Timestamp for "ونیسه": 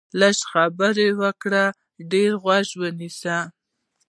2.81-3.37